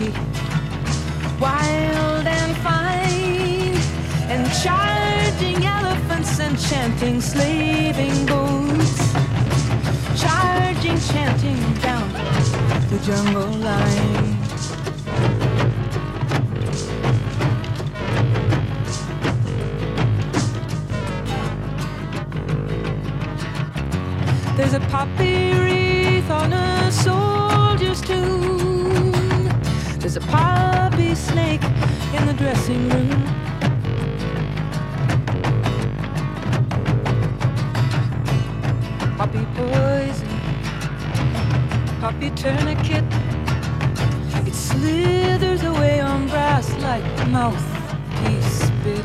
[0.00, 3.76] and wild and fine.
[4.28, 9.12] And charging elephants and chanting slaving boats.
[10.20, 12.12] Charging, chanting down
[12.90, 14.36] the jungle line.
[24.56, 27.33] There's a poppy wreath on a tomb.
[30.14, 31.64] There's a poppy snake
[32.14, 33.24] in the dressing room.
[39.16, 40.28] Poppy poison,
[42.00, 43.02] poppy tourniquet.
[44.46, 49.04] It slithers away on brass like mouthpiece spit.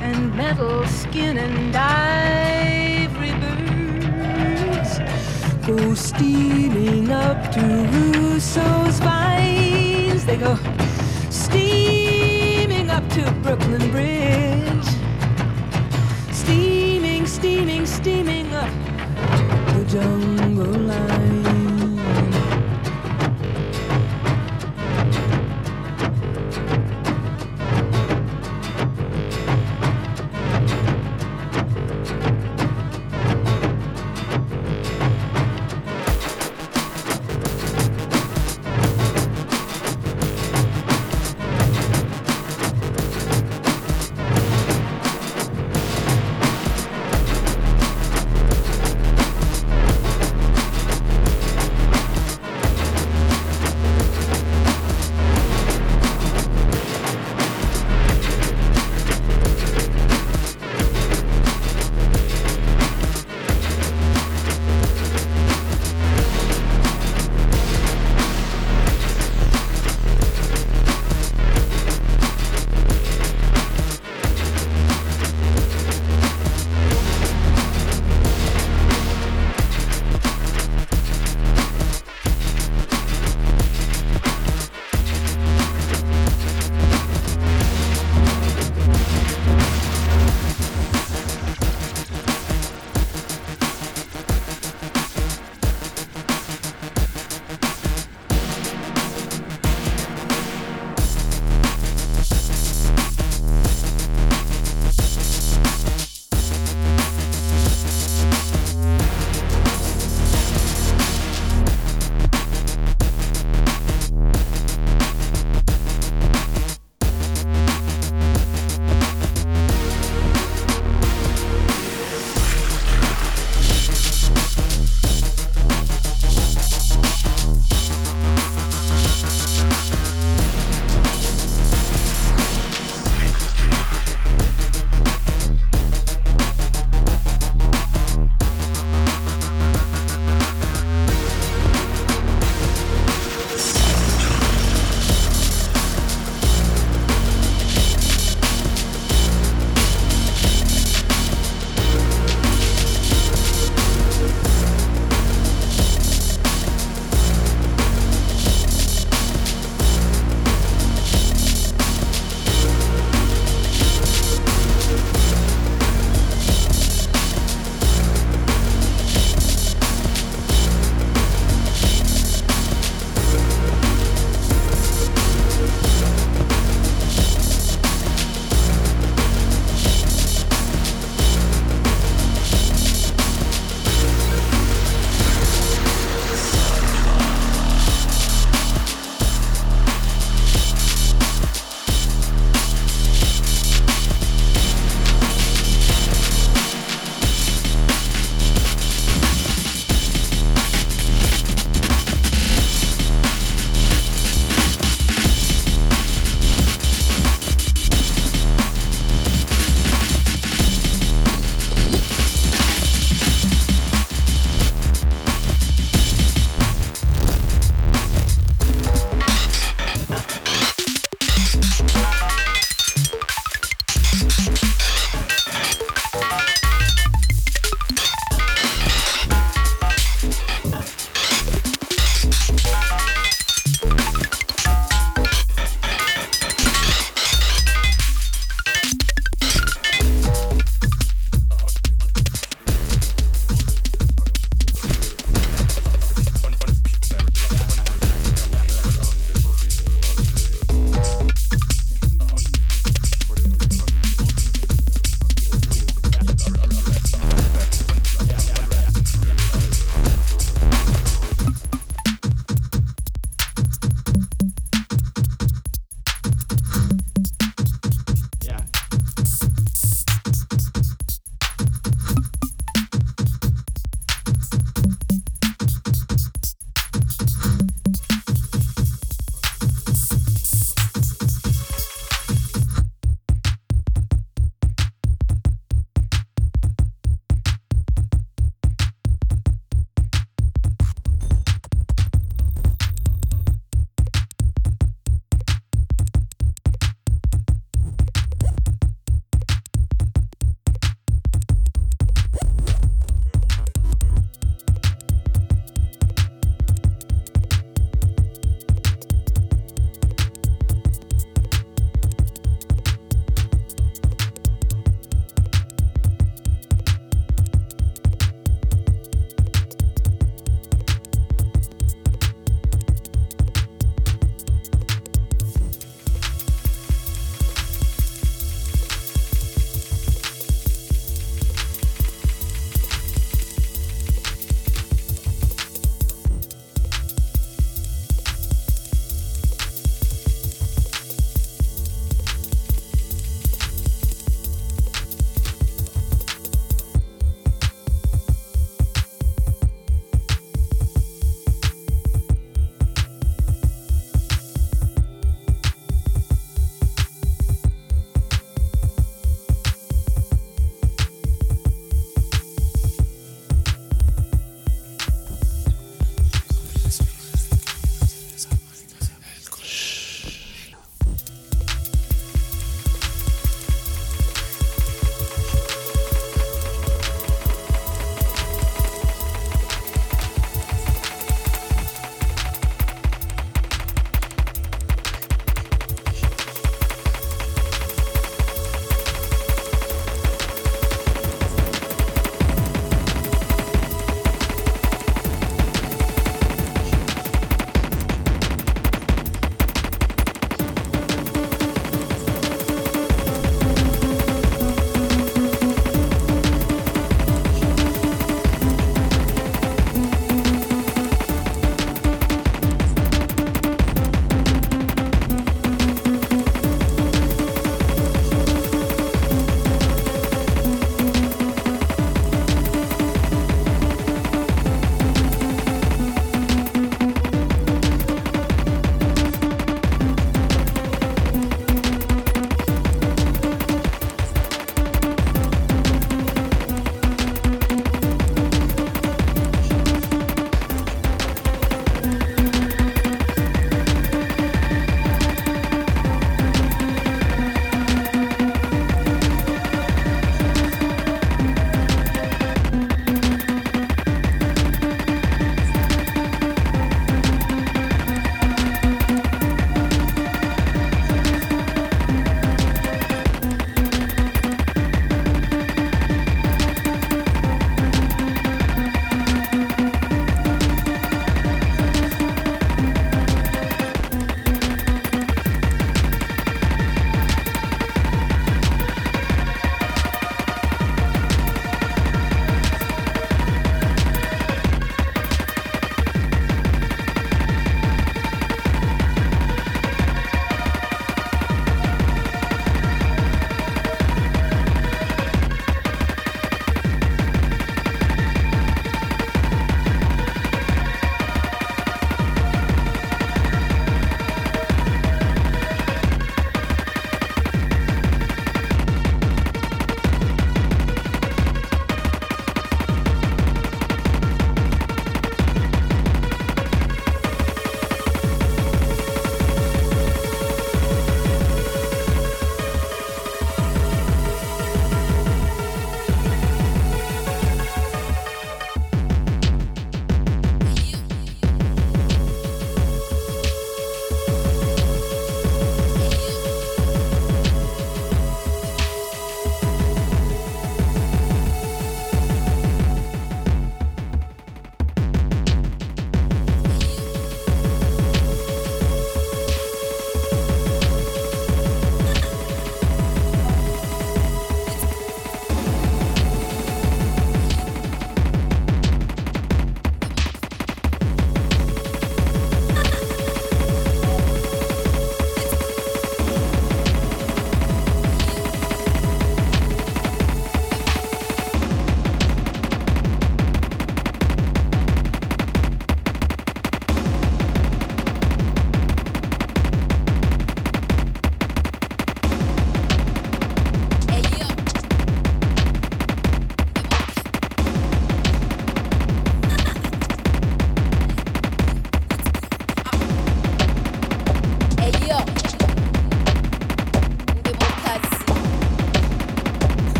[0.00, 2.75] and metal skin and birds
[5.66, 10.24] go steaming up to Rousseau's vines.
[10.24, 10.56] They go
[11.28, 14.86] steaming up to Brooklyn Bridge,
[16.30, 18.70] steaming, steaming, steaming up
[19.74, 21.45] the jungle line.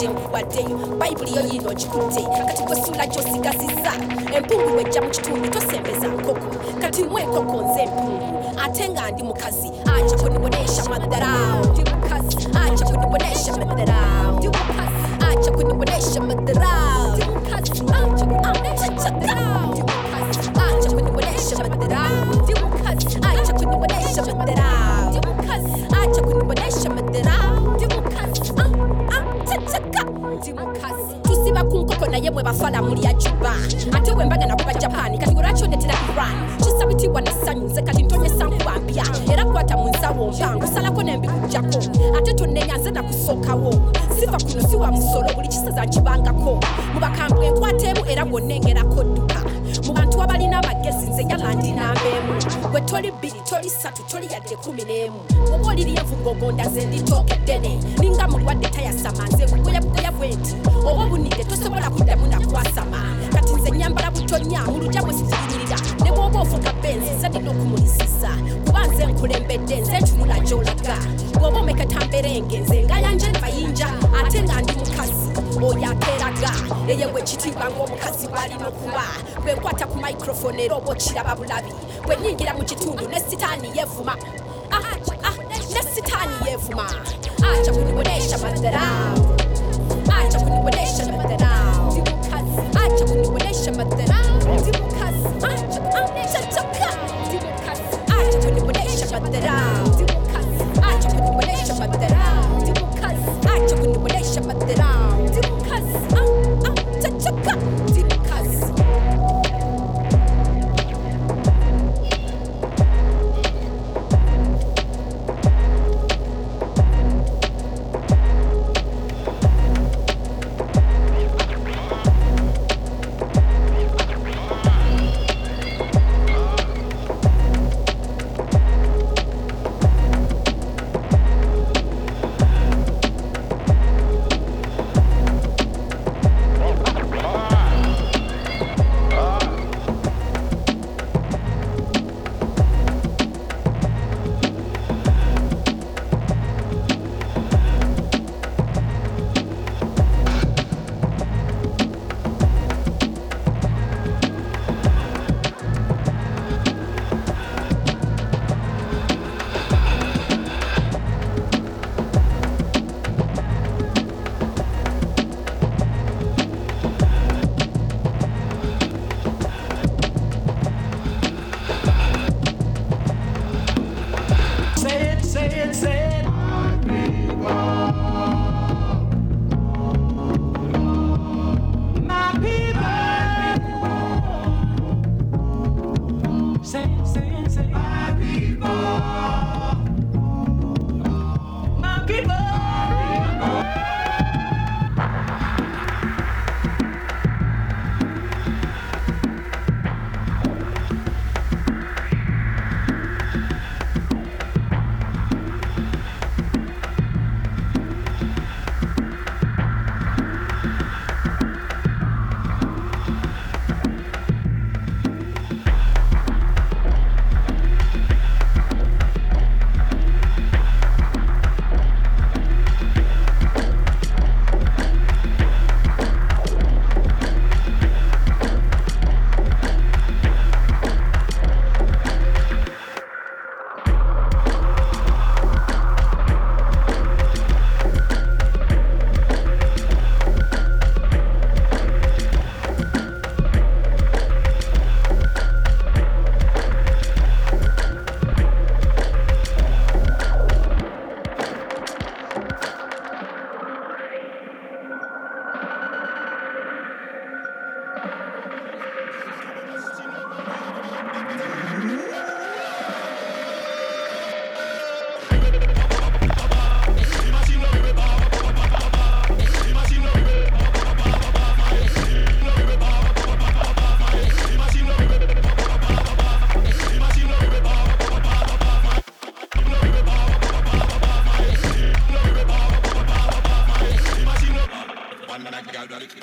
[0.00, 3.92] nkuwaddeyo bayibuli yo yiino ogikutte kati gwesula gy'osigazizza
[4.36, 6.46] empungu lwejja mu kitundu tosembeza nkoko.
[6.80, 9.70] Kati mw enkoko nze empungu ate nga ndi mukazi.
[9.96, 12.36] Aja kunibonesha madharau ndi mukazi.
[12.66, 14.96] Aja kunibonesha madharau ndi mukazi.
[15.30, 17.82] Aja kunibonesha madharau ndi mukazi.
[17.82, 18.24] Aja
[32.22, 33.52] naye mwe bafala muli ajuba
[33.92, 36.56] ate bwe mbagana kuba japani kati olwakyondetera iran?
[36.56, 41.78] Kisabitibwa nessanyu nze kati ntonyesa nkubambya era kwata mu nsawo mpangu salako nembikujjako
[42.18, 43.74] ate tonnenya nze nakusookawo.
[44.20, 46.60] Siva kuno si wa musolo buli kisaza nkibangako
[46.94, 49.40] mu bakambwe enkwata emu era bwonnengerako dduka.
[49.86, 52.01] Mu bantu abalina amagezi nze nyala ndinambeemu bwe
[52.92, 55.20] toli bbiri toli ssatu toli yadde kumi n'emu.
[55.54, 61.44] Oba oliri envugogonda ze nditooka eddene ninga mulwadde tayasama nze bugoyabugoya bwe nti oba obunidde
[61.44, 63.00] tosobola kuddamu nakwasama
[63.32, 68.30] kati nze nyambala butonya mu lujja bwe siziyimirira ne bw'oba ofuka benzi nze ndina okumulisiza
[68.66, 70.96] kuba nze nkulembedde nze ntunula gy'olaga.
[71.32, 73.88] Bw'oba omeketambirenge nze ngayanje mayinja
[74.20, 76.50] ate nga ndi mukazi oyo akeeraga
[76.88, 79.04] eyewe ekitiibwa ng'omukazi bw'alina okuba
[79.42, 81.72] bwe nkwata ku microfone era oba okiraba bulabi
[82.06, 84.14] bwenyingira mu nesitani ne sitani yevuma.
[85.74, 86.86] Nesitani yevuma.
[87.42, 89.21] Aca kunikoresha madharau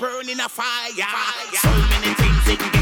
[0.00, 0.90] burning a fire.
[0.92, 1.56] fire.
[1.56, 2.79] So many things it can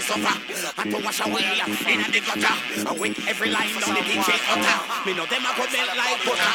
[0.00, 0.38] fi suffer
[0.78, 1.60] I to wash away
[1.92, 3.00] in the gutter.
[3.00, 6.52] With every life on the DJ utter Me know them a go melt like butter.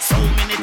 [0.00, 0.61] So many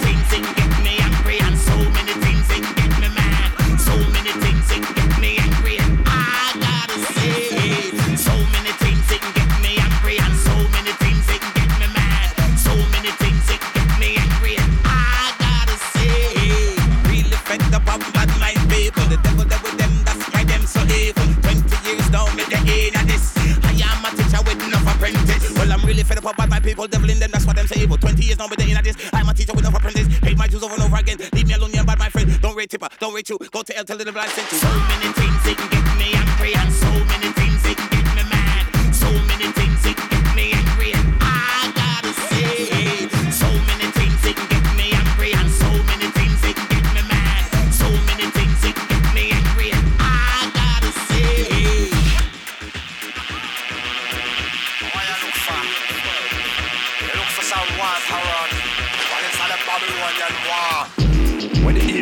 [26.10, 27.97] fed up about my people, devil in them, that's what them say evil.
[27.97, 28.97] 20 years now, but they ain't this.
[29.14, 30.07] I'm a teacher with no apprentice.
[30.20, 31.18] Paid my dues over and over again.
[31.34, 32.28] Leave me alone, yeah, bad my friend.
[32.41, 33.38] Don't rate tipper, don't rate you.
[33.51, 34.57] Go to hell, tell the blind sent you.
[34.57, 36.18] So many things they can get me.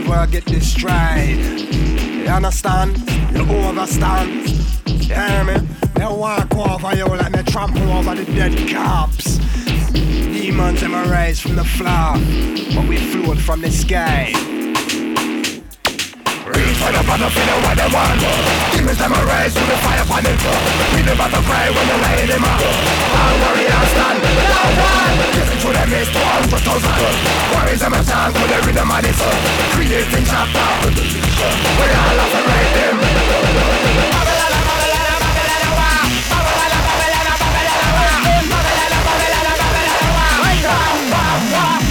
[0.08, 1.38] where I get this stride.
[1.38, 2.98] You understand?
[3.36, 4.50] You overstand?
[4.88, 5.68] You hear me?
[5.96, 9.38] They walk over you like they trample over the dead cops.
[9.92, 12.14] Demons and rise from the floor,
[12.76, 14.57] but we float from the sky.
[16.88, 18.16] Turn up on the feeling when they want
[18.72, 20.40] Demons them raised with the fire upon it
[20.96, 24.72] We live out the grave when they lay them up I'll worry, I'll stand, I'll
[24.72, 26.96] run Listen to them is to hundred thousand
[27.52, 29.20] Worries them a chance when they read them on this
[29.76, 30.64] Creating chapter
[30.96, 32.96] We all have to write them
[40.64, 41.87] Wow, wow, wow.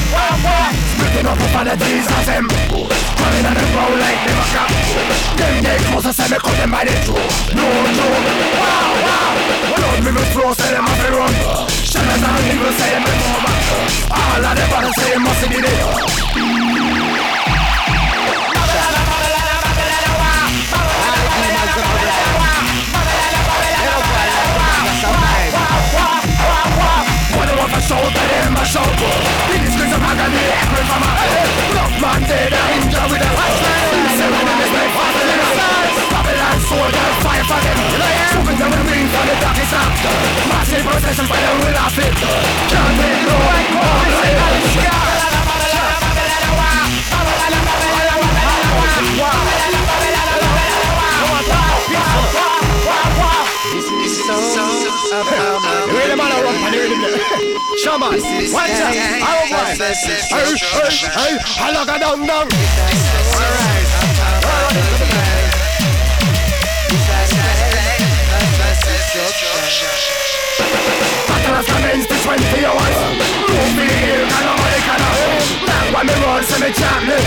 [1.16, 4.34] They don't put on the Jesus Hin och on the sin like är rolig, det
[4.38, 4.72] var skatt
[5.38, 7.08] Gymnik måste se med korten by ditt
[7.58, 7.66] No
[7.98, 8.32] joke.
[8.60, 9.34] wow, wow.
[9.76, 13.00] Blodvirus blåser en massa runt Känner när han driver säger
[14.10, 16.55] All of Alla det say säger must be det
[30.56, 31.12] April from a
[31.76, 33.84] Rough man dead and ninja with a hot man
[34.16, 37.78] Seven in his bed, five in his eyes Babylon soldier, fire for them
[38.32, 40.14] Stupid and ring from the darkest after
[40.48, 42.14] Massive processions by the will of it
[42.72, 45.16] Can't be no white one, right on the sky
[49.16, 49.46] Wow.
[53.72, 56.16] This is so Really
[58.52, 58.94] watch out.
[58.94, 59.22] I.
[59.78, 61.38] Hey, hey, hey.
[61.60, 61.70] I
[62.26, 62.42] down.
[62.42, 63.85] All right.
[71.46, 72.98] Tell us the tá, means 20 hours
[73.46, 74.98] Move me here, and I'm like an
[75.62, 77.22] Black women roll, send me chocolate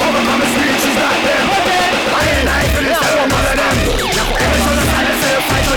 [0.00, 1.44] Over from the street, she's not them
[2.08, 3.76] I ain't like this, I don't bother them
[4.40, 5.76] Every other side, I say fight for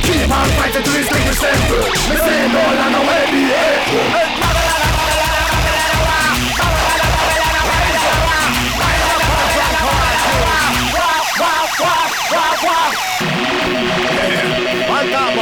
[0.00, 1.60] Keep on fighting till it's like yourself
[2.08, 3.84] Me say no, I know where the end
[11.36, 12.88] Wow, wow, wow.
[14.14, 15.34] Yeah, on top.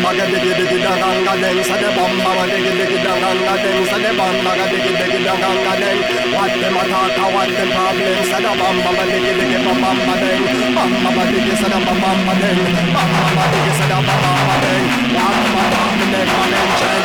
[0.00, 1.60] Ga diggy diggy da ganga deng.
[1.68, 3.80] Say the bamba ga diggy diggy da ganga deng.
[3.90, 6.00] Say the bamba ga diggy diggy da ganga deng.
[6.32, 8.20] What them a talk a what them problem?
[8.30, 10.42] Say the bamba ga diggy diggy ba bamba deng.
[10.76, 12.60] Bamba ga diggy say the ba bamba deng.
[12.94, 14.86] Bamba ga diggy say the ba bamba deng.
[15.16, 15.82] Bamba ga
[16.12, 17.04] neck my mention.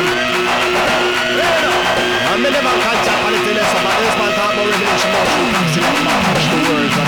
[2.28, 5.26] I'm back and chat on the telescope, but this man talk about revelation about
[5.58, 7.07] taxi, like man, push the words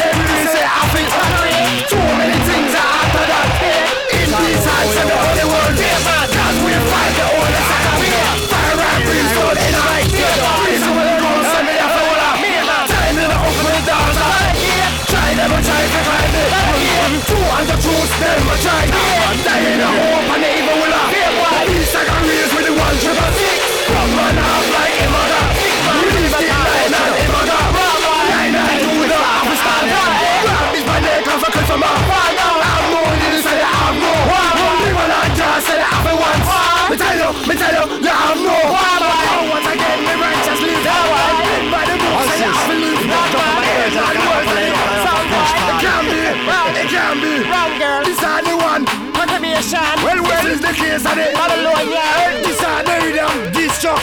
[0.71, 1.11] I feel
[1.91, 3.49] Too many things are after that.
[4.15, 5.75] In these hands of the holy world.
[5.75, 8.47] Cause we fight the holy second.
[8.47, 10.07] Fire and brimstone in mic.
[10.15, 12.31] Please, I'm gonna go send me a follow.
[12.87, 14.17] Time in the open doors.
[15.11, 16.49] Try never try to climb it.
[17.27, 19.40] Two hundred truths, never try.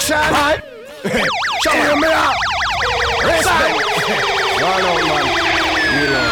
[0.08, 0.32] Destruction.
[0.32, 0.64] Right?
[1.60, 2.32] Show me up.
[3.28, 3.76] Respect.
[4.56, 5.24] Run out, man.
[6.00, 6.28] You know.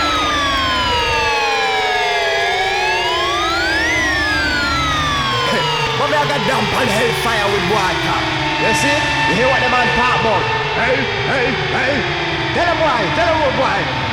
[6.01, 8.17] But me I got dump on hellfire with water.
[8.65, 8.97] You see?
[9.29, 10.41] You hear what the man talk about?
[10.81, 10.97] Hey,
[11.29, 11.47] hey,
[11.77, 11.95] hey.
[12.57, 13.05] Tell him why.
[13.13, 14.06] Tell him what why.